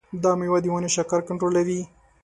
دا 0.23 0.31
میوه 0.39 0.59
د 0.61 0.65
وینې 0.73 0.89
شکر 0.95 1.19
کنټرولوي. 1.27 1.81